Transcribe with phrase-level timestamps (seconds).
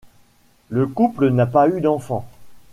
[0.69, 2.27] Le couple n’a pas eu d’enfants.